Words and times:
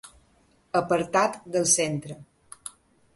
Apartat 0.79 1.37
del 1.57 1.69
centre. 1.75 2.17